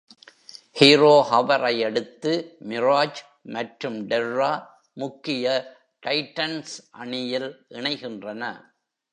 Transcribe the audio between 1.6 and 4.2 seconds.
ஐ அடுத்து, மிராஜ் மற்றும்